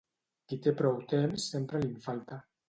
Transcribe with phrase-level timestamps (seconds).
[0.53, 2.41] Qui té prou temps sempre li'n falta.